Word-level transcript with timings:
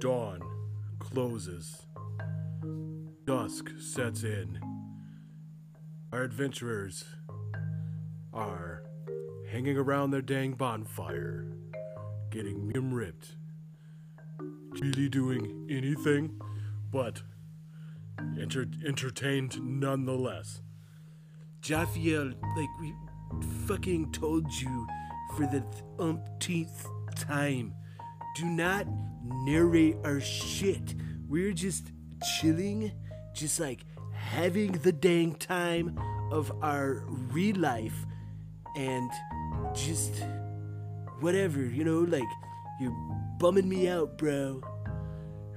Dawn 0.00 0.40
closes. 1.00 1.86
Dusk 3.24 3.70
sets 3.80 4.22
in. 4.22 4.60
Our 6.12 6.22
adventurers 6.22 7.04
are 8.32 8.84
hanging 9.50 9.76
around 9.76 10.12
their 10.12 10.22
dang 10.22 10.52
bonfire, 10.52 11.46
getting 12.30 12.70
him 12.70 12.94
ripped. 12.94 13.34
Really 14.80 15.08
doing 15.08 15.66
anything 15.68 16.40
but 16.92 17.22
enter- 18.40 18.70
entertained 18.86 19.60
nonetheless. 19.60 20.62
Jophiel, 21.60 22.34
like 22.56 22.68
we 22.80 22.94
fucking 23.66 24.12
told 24.12 24.46
you 24.52 24.86
for 25.36 25.46
the 25.46 25.64
umpteenth 25.98 26.86
time, 27.16 27.74
do 28.38 28.46
not 28.46 28.86
narrate 29.24 29.96
our 30.04 30.20
shit. 30.20 30.94
We're 31.28 31.52
just 31.52 31.90
chilling, 32.38 32.92
just 33.34 33.58
like 33.58 33.84
having 34.12 34.72
the 34.72 34.92
dang 34.92 35.34
time 35.34 35.98
of 36.30 36.52
our 36.62 37.04
real 37.32 37.56
life 37.56 38.06
and 38.76 39.10
just 39.74 40.22
whatever, 41.18 41.60
you 41.64 41.82
know, 41.82 42.00
like 42.00 42.28
you're 42.80 42.96
bumming 43.40 43.68
me 43.68 43.88
out, 43.88 44.16
bro. 44.18 44.62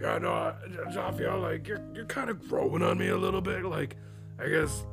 Yeah, 0.01 0.17
no, 0.17 0.31
I, 0.33 1.11
feel 1.11 1.39
like 1.39 1.67
you're, 1.67 1.83
you're 1.93 2.05
kind 2.05 2.31
of 2.31 2.49
growing 2.49 2.81
on 2.81 2.97
me 2.97 3.09
a 3.09 3.17
little 3.17 3.41
bit. 3.41 3.63
Like, 3.63 3.95
I 4.39 4.47
guess, 4.47 4.83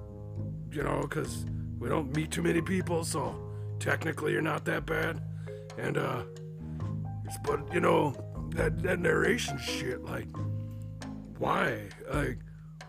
you 0.71 0.83
know, 0.83 1.01
because 1.01 1.47
we 1.79 1.89
don't 1.89 2.15
meet 2.15 2.31
too 2.31 2.43
many 2.43 2.61
people, 2.61 3.03
so 3.03 3.35
technically 3.79 4.33
you're 4.33 4.43
not 4.43 4.67
that 4.67 4.85
bad. 4.85 5.23
And, 5.79 5.97
uh, 5.97 6.25
but, 7.45 7.73
you 7.73 7.81
know, 7.81 8.15
that, 8.51 8.83
that 8.83 9.01
narration 9.01 9.59
shit, 9.59 10.03
like, 10.05 10.29
why? 11.39 11.89
Like, 12.13 12.39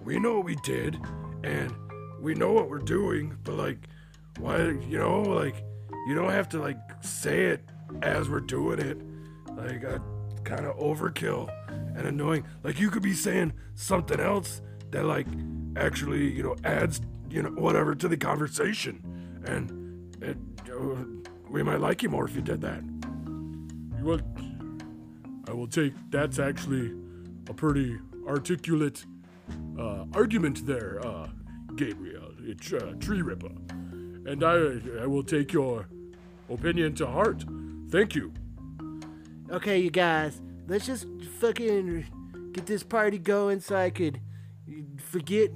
we 0.03 0.19
know 0.19 0.37
what 0.37 0.45
we 0.45 0.55
did, 0.57 0.99
and 1.43 1.73
we 2.21 2.33
know 2.33 2.51
what 2.53 2.69
we're 2.69 2.79
doing, 2.79 3.37
but, 3.43 3.55
like, 3.55 3.87
why, 4.37 4.57
you 4.57 4.97
know, 4.97 5.21
like, 5.21 5.63
you 6.07 6.15
don't 6.15 6.31
have 6.31 6.49
to, 6.49 6.59
like, 6.59 6.77
say 7.01 7.45
it 7.45 7.69
as 8.01 8.29
we're 8.29 8.39
doing 8.39 8.79
it. 8.79 9.01
Like, 9.55 9.83
uh, 9.83 9.99
kind 10.43 10.65
of 10.65 10.77
overkill 10.77 11.49
and 11.67 12.07
annoying. 12.07 12.45
Like, 12.63 12.79
you 12.79 12.89
could 12.89 13.03
be 13.03 13.13
saying 13.13 13.53
something 13.75 14.19
else 14.19 14.61
that, 14.91 15.05
like, 15.05 15.27
actually, 15.75 16.31
you 16.31 16.43
know, 16.43 16.55
adds, 16.63 17.01
you 17.29 17.43
know, 17.43 17.49
whatever 17.49 17.93
to 17.95 18.07
the 18.07 18.17
conversation. 18.17 19.03
And 19.45 20.15
it, 20.23 20.37
uh, 20.71 21.03
we 21.49 21.63
might 21.63 21.79
like 21.79 22.01
you 22.03 22.09
more 22.09 22.25
if 22.25 22.35
you 22.35 22.41
did 22.41 22.61
that. 22.61 22.81
Well, 24.02 24.19
I 25.47 25.53
will 25.53 25.67
take 25.67 25.94
that's 26.09 26.39
actually 26.39 26.94
a 27.50 27.53
pretty 27.53 27.97
articulate 28.28 29.06
uh, 29.78 30.06
argument 30.14 30.66
there, 30.66 31.00
uh, 31.06 31.28
Gabriel. 31.75 32.31
It's 32.39 32.72
uh, 32.72 32.94
Tree 33.00 33.22
Ripper. 33.22 33.52
And 34.25 34.44
I, 34.44 35.02
I 35.02 35.08
will 35.08 35.23
take 35.23 35.52
your 35.53 35.88
opinion 36.50 36.94
to 36.95 37.08
heart. 37.08 37.44
Thank 37.89 38.16
you. 38.16 38.31
Okay, 39.52 39.80
you 39.80 39.89
guys, 39.89 40.41
let's 40.67 40.86
just 40.86 41.08
fucking 41.39 42.52
get 42.53 42.67
this 42.67 42.84
party 42.84 43.17
going 43.17 43.59
so 43.59 43.75
I 43.75 43.89
could 43.89 44.19
forget 44.97 45.50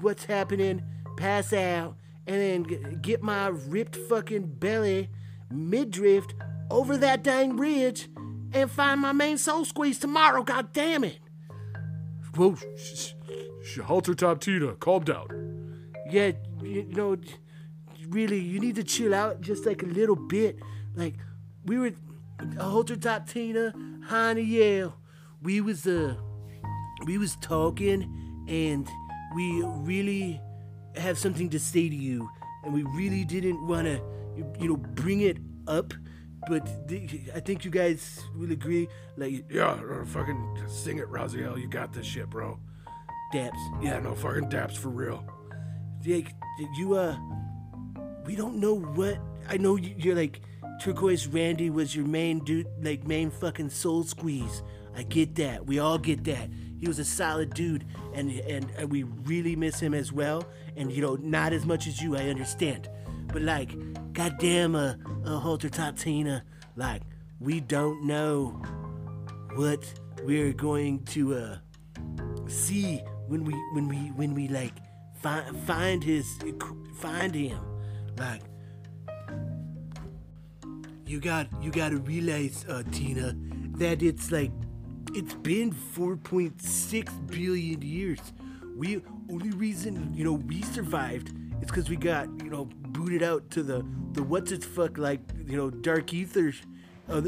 what's 0.00 0.24
happening, 0.26 0.82
pass 1.16 1.52
out, 1.52 1.96
and 2.26 2.36
then 2.36 3.00
get 3.00 3.22
my 3.22 3.48
ripped 3.48 3.96
fucking 3.96 4.56
belly 4.58 5.08
midriff 5.50 6.26
over 6.72 6.96
that 6.96 7.22
dang 7.22 7.56
ridge 7.56 8.08
and 8.52 8.70
find 8.70 9.00
my 9.00 9.12
main 9.12 9.38
soul 9.38 9.64
squeeze 9.64 9.98
tomorrow. 9.98 10.42
God 10.42 10.72
damn 10.72 11.04
it! 11.04 11.18
Whoa, 12.34 12.56
sh- 12.76 13.12
sh- 13.62 13.78
halter 13.78 14.14
top 14.14 14.40
Tina, 14.40 14.74
calm 14.74 15.04
down. 15.04 15.26
Yeah, 16.10 16.32
you 16.62 16.84
know, 16.84 17.16
really, 18.08 18.38
you 18.38 18.58
need 18.58 18.74
to 18.76 18.84
chill 18.84 19.14
out 19.14 19.40
just 19.40 19.66
like 19.66 19.82
a 19.82 19.86
little 19.86 20.16
bit. 20.16 20.58
Like 20.94 21.14
we 21.64 21.78
were, 21.78 21.92
Halter 22.58 22.96
Top 22.96 23.28
Tina, 23.28 23.72
Haniel, 24.08 24.94
we 25.42 25.60
was 25.60 25.86
uh, 25.86 26.16
we 27.06 27.18
was 27.18 27.36
talking, 27.36 28.02
and 28.48 28.88
we 29.34 29.62
really 29.62 30.40
have 30.96 31.18
something 31.18 31.48
to 31.50 31.58
say 31.58 31.88
to 31.88 31.94
you, 31.94 32.28
and 32.64 32.72
we 32.74 32.82
really 32.82 33.24
didn't 33.24 33.66
want 33.66 33.86
to, 33.86 34.00
you, 34.36 34.52
you 34.58 34.68
know, 34.68 34.76
bring 34.76 35.20
it 35.20 35.38
up, 35.66 35.92
but 36.48 36.88
th- 36.88 37.30
I 37.34 37.40
think 37.40 37.64
you 37.64 37.70
guys 37.70 38.20
will 38.36 38.50
agree. 38.52 38.88
Like 39.16 39.44
Yeah, 39.50 39.76
fucking 40.06 40.58
sing 40.68 40.98
it, 40.98 41.08
Raziel. 41.10 41.60
You 41.60 41.68
got 41.68 41.92
this 41.92 42.06
shit, 42.06 42.28
bro. 42.30 42.58
Daps, 43.32 43.56
Yeah, 43.82 43.98
no 44.00 44.14
fucking 44.14 44.50
daps 44.50 44.76
for 44.76 44.88
real. 44.90 45.24
like 46.06 46.32
you 46.76 46.94
uh 46.94 47.16
we 48.26 48.36
don't 48.36 48.56
know 48.56 48.74
what 48.74 49.18
i 49.48 49.56
know 49.56 49.76
you- 49.76 49.94
you're 49.96 50.14
like 50.16 50.40
turquoise 50.80 51.26
randy 51.28 51.70
was 51.70 51.94
your 51.96 52.04
main 52.06 52.40
dude 52.44 52.66
like 52.82 53.06
main 53.06 53.30
fucking 53.30 53.70
soul 53.70 54.02
squeeze 54.02 54.62
i 54.96 55.02
get 55.04 55.34
that 55.36 55.64
we 55.66 55.78
all 55.78 55.96
get 55.98 56.24
that 56.24 56.48
he 56.80 56.86
was 56.88 56.98
a 56.98 57.04
solid 57.04 57.54
dude 57.54 57.84
and 58.14 58.30
and, 58.30 58.70
and 58.76 58.90
we 58.90 59.04
really 59.04 59.54
miss 59.56 59.78
him 59.80 59.94
as 59.94 60.12
well 60.12 60.44
and 60.76 60.90
you 60.92 61.00
know 61.00 61.14
not 61.22 61.52
as 61.52 61.64
much 61.64 61.86
as 61.86 62.00
you 62.02 62.16
i 62.16 62.28
understand 62.28 62.88
but 63.32 63.42
like 63.42 63.70
goddamn 64.12 64.74
uh, 64.74 64.94
uh 65.24 65.38
halter 65.38 65.68
top 65.68 65.96
tina. 65.96 66.44
Like 66.76 67.02
we 67.40 67.60
don't 67.60 68.04
know 68.04 68.60
what 69.54 69.92
we're 70.24 70.52
going 70.52 71.04
to 71.04 71.34
uh 71.34 71.56
see 72.46 73.02
when 73.26 73.44
we 73.44 73.52
when 73.72 73.88
we 73.88 73.96
when 73.96 74.34
we 74.34 74.48
like 74.48 74.74
find 75.20 75.56
find 75.64 76.04
his 76.04 76.38
find 76.96 77.34
him. 77.34 77.58
Like 78.18 78.42
you 81.06 81.20
got 81.20 81.46
you 81.62 81.70
got 81.70 81.90
to 81.90 81.98
realize 81.98 82.64
uh, 82.68 82.82
tina 82.90 83.36
that 83.76 84.02
it's 84.02 84.32
like 84.32 84.50
it's 85.14 85.34
been 85.34 85.72
4.6 85.72 87.26
billion 87.26 87.82
years. 87.82 88.20
We 88.76 89.02
only 89.30 89.50
reason 89.50 90.12
you 90.14 90.24
know 90.24 90.32
we 90.32 90.62
survived 90.62 91.34
is 91.60 91.68
because 91.68 91.90
we 91.90 91.96
got 91.96 92.28
you 92.42 92.50
know 92.50 92.68
booted 92.92 93.22
out 93.22 93.50
to 93.50 93.62
the 93.62 93.84
the 94.12 94.22
what's 94.22 94.52
its 94.52 94.66
fuck 94.66 94.98
like 94.98 95.20
you 95.46 95.56
know 95.56 95.70
dark 95.70 96.12
ether 96.12 96.52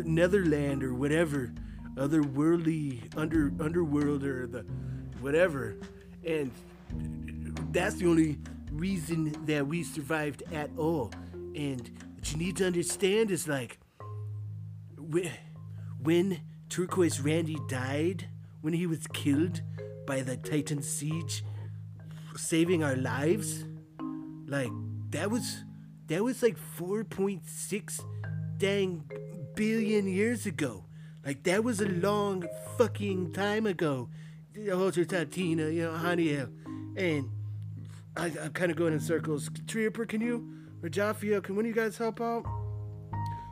netherland 0.04 0.82
or 0.82 0.94
whatever 0.94 1.52
otherworldly 1.96 3.00
under 3.16 3.52
underworld 3.60 4.24
or 4.24 4.46
the 4.46 4.64
whatever. 5.20 5.76
And 6.26 6.50
that's 7.72 7.96
the 7.96 8.06
only 8.06 8.38
reason 8.72 9.34
that 9.46 9.66
we 9.66 9.82
survived 9.82 10.42
at 10.52 10.70
all. 10.76 11.12
And 11.54 11.90
what 12.14 12.32
you 12.32 12.38
need 12.38 12.56
to 12.56 12.66
understand 12.66 13.30
is 13.30 13.46
like 13.46 13.78
whe- 14.98 15.30
when 16.02 16.40
turquoise 16.68 17.20
randy 17.20 17.58
died 17.68 18.28
when 18.62 18.72
he 18.72 18.86
was 18.86 19.06
killed 19.08 19.60
by 20.06 20.20
the 20.22 20.36
titan 20.38 20.82
siege 20.82 21.44
saving 22.36 22.82
our 22.82 22.96
lives 22.96 23.64
like 24.46 24.72
that 25.14 25.30
was 25.30 25.64
that 26.08 26.22
was 26.22 26.42
like 26.42 26.58
4.6 26.78 28.00
dang 28.58 29.04
billion 29.54 30.06
years 30.06 30.46
ago 30.46 30.84
like 31.24 31.42
that 31.44 31.64
was 31.64 31.80
a 31.80 31.88
long 31.88 32.46
fucking 32.76 33.32
time 33.32 33.66
ago 33.66 34.08
Halter 34.72 35.04
Tatina, 35.04 35.72
you 35.72 35.82
know, 35.82 35.92
Haniel. 35.92 36.50
And 36.96 37.28
I, 38.16 38.26
I'm 38.42 38.52
kind 38.52 38.70
of 38.70 38.76
going 38.76 38.92
in 38.92 39.00
circles. 39.00 39.50
Trooper, 39.66 40.06
can 40.06 40.20
you? 40.20 40.48
Or 40.82 40.88
can 40.88 41.56
one 41.56 41.64
of 41.64 41.66
you 41.66 41.74
guys 41.74 41.96
help 41.96 42.20
out? 42.20 42.44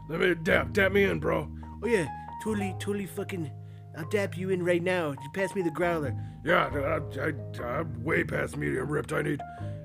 Let 0.09 0.21
me 0.21 0.35
dap, 0.35 0.73
dap 0.73 0.93
me 0.93 1.05
in, 1.05 1.19
bro. 1.19 1.51
Oh, 1.83 1.87
yeah, 1.87 2.07
totally, 2.45 2.75
totally 2.79 3.07
fucking. 3.07 3.51
I'll 3.97 4.09
dap 4.11 4.37
you 4.37 4.51
in 4.51 4.63
right 4.63 4.83
now. 4.83 5.11
You 5.11 5.31
pass 5.35 5.55
me 5.55 5.63
the 5.63 5.71
growler. 5.71 6.15
Yeah, 6.45 6.67
I, 6.67 7.21
I, 7.21 7.65
I'm 7.65 8.05
way 8.05 8.23
past 8.23 8.57
medium 8.57 8.89
ripped. 8.89 9.13
I 9.13 9.23
need 9.23 9.41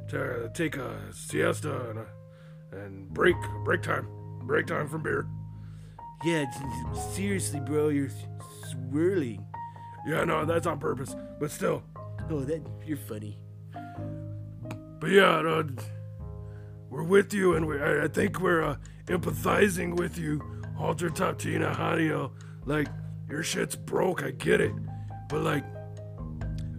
to 0.09 0.49
take 0.53 0.77
a 0.77 0.97
siesta 1.11 1.89
and, 1.89 1.99
a, 1.99 2.05
and 2.83 3.09
break 3.13 3.35
break 3.63 3.81
time. 3.81 4.07
Break 4.43 4.67
time 4.67 4.87
from 4.87 5.03
beer. 5.03 5.27
Yeah, 6.23 6.45
seriously, 7.11 7.59
bro, 7.59 7.89
you're 7.89 8.09
swirling. 8.69 9.45
Yeah, 10.07 10.23
no, 10.23 10.45
that's 10.45 10.65
on 10.65 10.79
purpose. 10.79 11.15
But 11.39 11.51
still. 11.51 11.83
Oh, 12.29 12.39
that 12.41 12.65
you're 12.85 12.97
funny. 12.97 13.37
But 14.99 15.11
yeah, 15.11 15.37
uh, 15.37 15.63
we're 16.89 17.03
with 17.03 17.33
you, 17.33 17.55
and 17.55 17.67
we, 17.67 17.79
I, 17.79 18.05
I 18.05 18.07
think 18.07 18.39
we're 18.39 18.63
uh, 18.63 18.77
empathizing 19.05 19.95
with 19.95 20.17
you, 20.17 20.41
Halter 20.75 21.09
Tatina 21.09 21.75
Haniel. 21.75 22.31
Like, 22.65 22.87
your 23.29 23.43
shit's 23.43 23.75
broke, 23.75 24.23
I 24.23 24.31
get 24.31 24.61
it. 24.61 24.73
But, 25.29 25.43
like, 25.43 25.65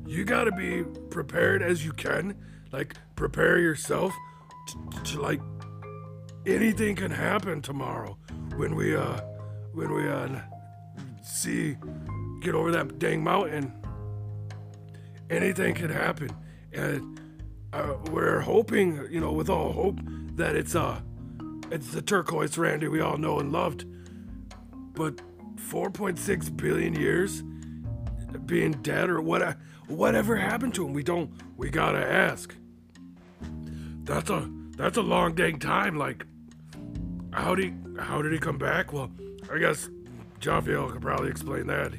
you 0.06 0.24
gotta 0.24 0.52
be 0.52 0.82
prepared 1.10 1.62
as 1.62 1.84
you 1.84 1.92
can. 1.92 2.34
Like, 2.72 2.94
prepare 3.16 3.58
yourself 3.58 4.14
to, 4.68 5.02
to 5.02 5.20
like, 5.20 5.40
anything 6.46 6.96
can 6.96 7.10
happen 7.10 7.62
tomorrow 7.62 8.16
when 8.56 8.74
we, 8.74 8.94
uh, 8.94 9.20
when 9.72 9.92
we, 9.92 10.08
uh, 10.08 10.40
see 11.22 11.76
get 12.40 12.54
over 12.54 12.70
that 12.72 12.98
dang 12.98 13.22
mountain, 13.22 13.72
anything 15.30 15.74
could 15.74 15.90
happen. 15.90 16.30
And 16.72 17.20
uh, 17.72 17.94
we're 18.10 18.40
hoping, 18.40 19.06
you 19.10 19.20
know, 19.20 19.32
with 19.32 19.48
all 19.50 19.72
hope, 19.72 19.98
that 20.36 20.56
it's 20.56 20.74
uh, 20.74 21.00
it's 21.70 21.92
the 21.92 22.00
turquoise 22.00 22.56
Randy 22.56 22.88
we 22.88 23.00
all 23.00 23.18
know 23.18 23.38
and 23.40 23.52
loved. 23.52 23.84
But 24.94 25.16
4.6 25.56 26.56
billion 26.56 26.94
years 26.94 27.42
being 28.46 28.72
dead 28.72 29.10
or 29.10 29.20
what? 29.20 29.56
Whatever 29.86 30.36
happened 30.36 30.74
to 30.74 30.86
him? 30.86 30.92
We 30.92 31.02
don't. 31.02 31.30
We 31.56 31.70
gotta 31.70 32.04
ask. 32.04 32.54
That's 34.04 34.30
a 34.30 34.50
that's 34.76 34.96
a 34.96 35.02
long 35.02 35.34
dang 35.34 35.58
time. 35.58 35.96
Like, 35.96 36.24
how 37.32 37.54
did 37.54 37.64
he 37.66 38.00
how 38.00 38.22
did 38.22 38.32
he 38.32 38.38
come 38.38 38.58
back? 38.58 38.92
Well, 38.92 39.10
I 39.52 39.58
guess 39.58 39.88
Jophiel 40.40 40.92
could 40.92 41.02
probably 41.02 41.30
explain 41.30 41.66
that. 41.66 41.92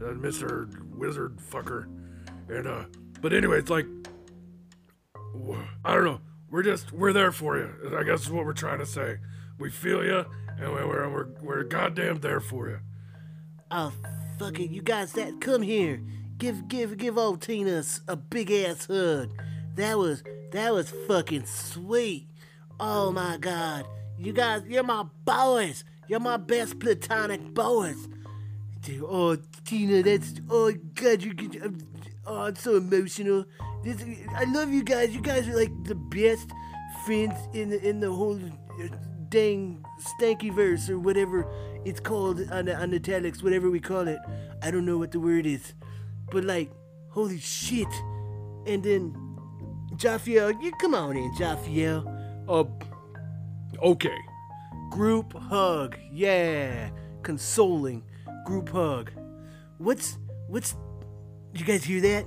Uh, 0.00 0.14
Mr. 0.14 0.68
Wizard 0.96 1.38
fucker. 1.38 1.84
And 2.48 2.66
uh, 2.66 2.84
but 3.20 3.32
anyway, 3.32 3.58
it's 3.58 3.70
like 3.70 3.86
I 5.84 5.94
don't 5.94 6.04
know. 6.04 6.20
We're 6.50 6.62
just 6.62 6.92
we're 6.92 7.12
there 7.12 7.32
for 7.32 7.56
you. 7.56 7.96
I 7.96 8.02
guess 8.02 8.22
is 8.22 8.30
what 8.30 8.44
we're 8.44 8.52
trying 8.52 8.78
to 8.78 8.86
say. 8.86 9.18
We 9.58 9.70
feel 9.70 10.04
you, 10.04 10.24
and 10.58 10.72
we're 10.72 11.08
we're 11.08 11.28
we're 11.40 11.62
goddamn 11.64 12.20
there 12.20 12.40
for 12.40 12.68
you. 12.68 12.78
Oh, 13.70 13.92
fuck 14.38 14.58
it, 14.60 14.70
you 14.70 14.82
guys, 14.82 15.12
that 15.12 15.40
come 15.40 15.62
here. 15.62 16.02
Give 16.38 16.66
give 16.68 16.96
give 16.96 17.18
old 17.18 17.40
Tina 17.40 17.82
a 18.08 18.16
big 18.16 18.50
ass 18.50 18.86
hug. 18.86 19.30
That 19.76 19.98
was 19.98 20.22
that 20.52 20.72
was 20.72 20.92
fucking 21.06 21.46
sweet. 21.46 22.28
Oh 22.80 23.12
my 23.12 23.36
god, 23.38 23.86
you 24.18 24.32
guys, 24.32 24.62
you're 24.66 24.82
my 24.82 25.04
boys. 25.24 25.84
You're 26.08 26.20
my 26.20 26.36
best 26.36 26.80
platonic 26.80 27.54
boys. 27.54 28.08
Dude, 28.80 29.04
oh 29.06 29.36
Tina, 29.64 30.02
that's 30.02 30.34
oh 30.50 30.72
god, 30.94 31.22
you 31.22 31.34
get 31.34 31.62
oh 32.26 32.42
I'm 32.42 32.56
so 32.56 32.76
emotional. 32.76 33.44
This, 33.84 34.02
I 34.34 34.44
love 34.44 34.70
you 34.72 34.82
guys. 34.82 35.14
You 35.14 35.20
guys 35.20 35.48
are 35.48 35.56
like 35.56 35.72
the 35.84 35.94
best 35.94 36.50
friends 37.04 37.34
in 37.54 37.70
the 37.70 37.88
in 37.88 38.00
the 38.00 38.10
whole 38.10 38.36
uh, 38.36 38.88
dang 39.28 39.84
stanky 40.00 40.52
verse 40.52 40.90
or 40.90 40.98
whatever 40.98 41.46
it's 41.84 42.00
called 42.00 42.40
on 42.50 42.66
the 42.66 42.76
on 42.76 42.90
the 42.90 43.00
telex, 43.00 43.42
whatever 43.42 43.70
we 43.70 43.80
call 43.80 44.08
it. 44.08 44.18
I 44.62 44.70
don't 44.70 44.86
know 44.86 44.98
what 44.98 45.12
the 45.12 45.20
word 45.20 45.46
is, 45.46 45.74
but 46.30 46.44
like, 46.44 46.70
holy 47.08 47.38
shit! 47.38 47.92
And 48.66 48.82
then 48.82 49.14
Jophiel, 49.96 50.60
you 50.62 50.72
come 50.80 50.94
on 50.94 51.16
in, 51.16 51.32
Jophiel. 51.34 52.06
Uh, 52.48 52.64
okay. 53.82 54.16
Group 54.90 55.32
hug, 55.32 55.96
yeah, 56.12 56.90
consoling 57.22 58.02
group 58.44 58.68
hug. 58.68 59.10
What's 59.78 60.18
what's? 60.48 60.76
You 61.54 61.64
guys 61.64 61.84
hear 61.84 62.00
that? 62.00 62.26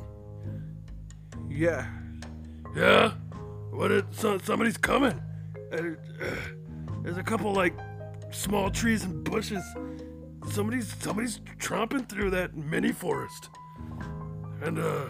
Yeah. 1.49 1.87
Yeah? 2.75 3.11
What? 3.71 3.91
It, 3.91 4.05
so, 4.11 4.37
somebody's 4.39 4.77
coming. 4.77 5.19
Uh, 5.71 5.95
there's 7.03 7.17
a 7.17 7.23
couple 7.23 7.53
like 7.53 7.73
small 8.35 8.69
trees 8.69 9.03
and 9.03 9.23
bushes. 9.23 9.63
Somebody's 10.49 10.93
somebody's 10.99 11.39
tromping 11.57 12.07
through 12.07 12.29
that 12.31 12.55
mini 12.55 12.91
forest. 12.91 13.49
And 14.61 14.77
uh 14.77 15.05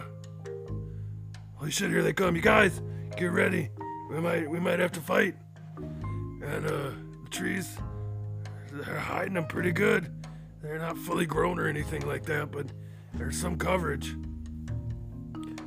holy 1.54 1.70
shit, 1.70 1.90
here 1.90 2.02
they 2.02 2.12
come. 2.12 2.36
You 2.36 2.42
guys, 2.42 2.80
get 3.16 3.32
ready. 3.32 3.70
We 4.10 4.20
might 4.20 4.48
we 4.48 4.60
might 4.60 4.78
have 4.78 4.92
to 4.92 5.00
fight. 5.00 5.34
And 5.76 6.66
uh 6.66 6.90
the 7.24 7.30
trees 7.30 7.76
they're 8.72 8.98
hiding 8.98 9.34
them 9.34 9.46
pretty 9.46 9.72
good. 9.72 10.12
They're 10.62 10.78
not 10.78 10.96
fully 10.98 11.26
grown 11.26 11.58
or 11.58 11.66
anything 11.66 12.06
like 12.06 12.24
that, 12.26 12.50
but 12.50 12.66
there's 13.14 13.38
some 13.38 13.56
coverage. 13.56 14.14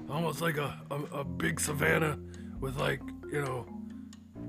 Almost 0.09 0.41
like 0.41 0.57
a, 0.57 0.79
a, 0.89 1.19
a 1.19 1.23
big 1.23 1.59
savanna 1.59 2.17
with 2.59 2.77
like, 2.77 3.01
you 3.31 3.41
know, 3.41 3.65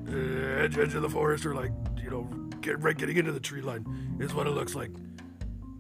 edge 0.09 0.79
edge 0.79 0.95
of 0.95 1.03
the 1.03 1.09
forest 1.09 1.45
or 1.47 1.55
like, 1.55 1.71
you 2.03 2.11
know, 2.11 2.29
get 2.61 2.83
right 2.83 2.97
getting 2.97 3.17
into 3.17 3.33
the 3.33 3.41
tree 3.41 3.63
line 3.63 4.19
is 4.21 4.35
what 4.35 4.47
it 4.47 4.51
looks 4.51 4.75
like. 4.75 4.91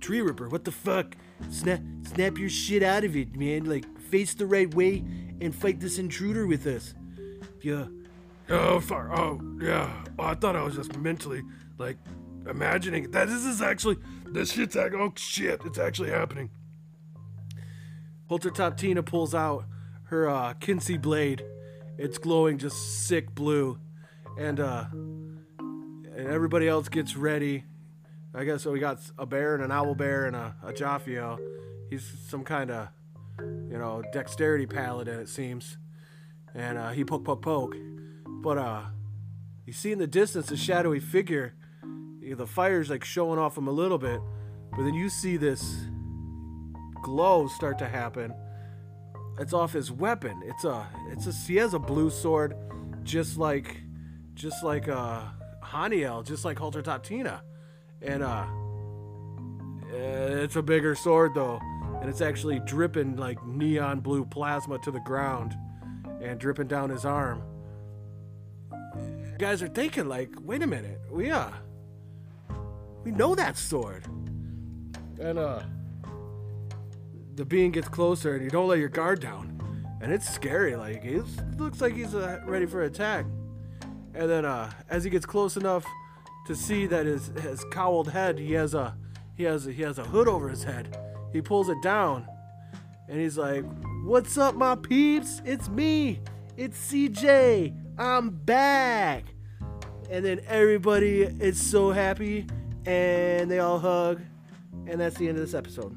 Tree 0.00 0.20
Ripper, 0.20 0.48
what 0.48 0.64
the 0.64 0.72
fuck? 0.72 1.16
Snap, 1.50 1.80
snap 2.02 2.38
your 2.38 2.48
shit 2.48 2.82
out 2.82 3.04
of 3.04 3.16
it, 3.16 3.36
man. 3.36 3.64
Like, 3.64 3.84
face 3.98 4.34
the 4.34 4.46
right 4.46 4.72
way 4.74 5.04
and 5.40 5.54
fight 5.54 5.80
this 5.80 5.98
intruder 5.98 6.46
with 6.46 6.66
us. 6.66 6.94
Yeah. 7.62 7.86
Oh, 8.48 8.80
far. 8.80 9.14
Oh, 9.16 9.40
yeah. 9.60 9.90
Oh, 10.18 10.24
I 10.24 10.34
thought 10.34 10.56
I 10.56 10.62
was 10.62 10.74
just 10.74 10.96
mentally, 10.96 11.42
like, 11.78 11.98
imagining 12.48 13.10
that 13.10 13.28
this 13.28 13.44
is 13.44 13.60
actually, 13.60 13.96
this 14.26 14.52
shit's, 14.52 14.74
like, 14.74 14.94
oh 14.94 15.12
shit, 15.16 15.60
it's 15.64 15.78
actually 15.78 16.10
happening. 16.10 16.50
Halter 18.26 18.50
Top 18.50 18.76
Tina 18.76 19.02
pulls 19.02 19.34
out 19.34 19.64
her 20.04 20.28
uh, 20.28 20.54
Kinsey 20.54 20.96
blade. 20.96 21.44
It's 21.98 22.16
glowing 22.16 22.58
just 22.58 23.06
sick 23.06 23.34
blue. 23.34 23.78
And, 24.38 24.60
uh, 24.60 24.86
and 26.20 26.28
everybody 26.28 26.69
else 26.69 26.88
gets 26.88 27.17
ready. 27.17 27.64
I 28.34 28.44
guess 28.44 28.62
so. 28.62 28.72
We 28.72 28.78
got 28.78 29.00
a 29.19 29.25
bear 29.25 29.55
and 29.55 29.64
an 29.64 29.72
owl 29.72 29.94
bear 29.94 30.26
and 30.26 30.37
a, 30.37 30.55
a 30.62 30.72
Jophiel. 30.72 31.38
He's 31.88 32.06
some 32.28 32.44
kind 32.44 32.70
of, 32.70 32.88
you 33.38 33.78
know, 33.78 34.02
dexterity 34.12 34.67
paladin, 34.67 35.19
it 35.19 35.28
seems. 35.28 35.78
And 36.55 36.76
uh, 36.76 36.90
he 36.90 37.05
poke, 37.05 37.25
poke, 37.25 37.43
poke. 37.43 37.76
But 38.26 38.58
uh, 38.58 38.82
you 39.64 39.72
see 39.72 39.93
in 39.93 39.99
the 39.99 40.06
distance 40.06 40.50
a 40.50 40.56
shadowy 40.56 41.00
figure. 41.00 41.55
You 42.20 42.31
know, 42.31 42.37
the 42.37 42.46
fire's 42.46 42.90
like 42.90 43.02
showing 43.02 43.38
off 43.38 43.56
him 43.56 43.66
a 43.66 43.73
little 43.73 43.99
bit. 43.99 44.20
But 44.73 44.84
then 44.84 44.94
you 44.94 45.08
see 45.08 45.38
this 45.38 45.87
glow 47.02 47.49
start 47.49 47.78
to 47.78 47.88
happen. 47.88 48.34
It's 49.38 49.55
off 49.55 49.73
his 49.73 49.90
weapon. 49.90 50.43
It's 50.44 50.64
a, 50.64 50.87
it's 51.11 51.26
a, 51.26 51.32
he 51.32 51.56
has 51.56 51.73
a 51.73 51.78
blue 51.78 52.11
sword, 52.11 52.55
just 53.05 53.38
like, 53.38 53.81
just 54.34 54.62
like 54.62 54.87
uh, 54.87 55.23
Haniel, 55.70 56.25
just 56.25 56.44
like 56.44 56.58
Halter 56.58 56.82
Tatina. 56.82 57.40
And 58.02 58.22
uh 58.22 58.46
it's 59.93 60.56
a 60.56 60.62
bigger 60.62 60.94
sword 60.94 61.34
though, 61.34 61.61
and 62.00 62.08
it's 62.08 62.20
actually 62.20 62.61
dripping 62.61 63.17
like 63.17 63.44
neon 63.46 64.00
blue 64.00 64.25
plasma 64.25 64.78
to 64.81 64.90
the 64.90 65.00
ground 65.00 65.56
and 66.20 66.38
dripping 66.38 66.69
down 66.69 66.90
his 66.90 67.05
arm. 67.05 67.42
You 68.73 69.37
guys 69.38 69.62
are 69.62 69.68
thinking 69.68 70.09
like, 70.09 70.30
wait 70.40 70.62
a 70.62 70.66
minute, 70.66 71.00
we 71.11 71.30
uh 71.30 71.50
we 73.04 73.11
know 73.12 73.35
that 73.35 73.56
sword. 73.56 74.06
And 75.21 75.38
uh 75.38 75.62
the 77.37 77.44
being 77.44 77.71
gets 77.71 77.88
closer 77.88 78.35
and 78.35 78.44
you 78.44 78.50
don't 78.50 78.68
let 78.68 78.78
your 78.78 78.88
guard 78.88 79.21
down. 79.21 79.47
And 80.02 80.12
it's 80.12 80.28
scary, 80.28 80.76
like 80.76 81.04
it 81.04 81.25
looks 81.59 81.80
like 81.80 81.94
he's 81.94 82.14
uh, 82.14 82.40
ready 82.47 82.66
for 82.66 82.83
attack. 82.83 83.26
And 84.14 84.29
then 84.31 84.45
uh 84.45 84.71
as 84.88 85.05
he 85.05 85.11
gets 85.11 85.26
close 85.26 85.57
enough 85.57 85.85
to 86.47 86.55
see 86.55 86.87
that 86.87 87.07
his 87.07 87.29
his 87.40 87.64
cowled 87.71 88.11
head 88.11 88.38
he 88.38 88.52
has 88.55 88.75
a 88.75 88.97
he 89.40 89.45
has 89.45 89.67
a, 89.67 89.73
he 89.73 89.83
has 89.83 89.99
a 89.99 90.05
hood 90.05 90.29
over 90.29 90.50
his 90.50 90.64
head. 90.64 90.99
He 91.33 91.40
pulls 91.40 91.71
it 91.71 91.81
down, 91.83 92.26
and 93.09 93.19
he's 93.19 93.38
like, 93.38 93.64
"What's 94.05 94.37
up, 94.37 94.55
my 94.55 94.75
peeps? 94.75 95.40
It's 95.47 95.69
me. 95.71 96.21
It's 96.59 96.79
CJ. 96.93 97.75
I'm 97.97 98.29
back." 98.29 99.25
And 100.11 100.23
then 100.23 100.40
everybody 100.47 101.23
is 101.23 101.59
so 101.59 101.90
happy, 101.90 102.49
and 102.85 103.50
they 103.50 103.61
all 103.61 103.79
hug, 103.79 104.21
and 104.87 105.00
that's 105.00 105.17
the 105.17 105.26
end 105.29 105.38
of 105.38 105.45
this 105.45 105.55
episode. 105.55 105.97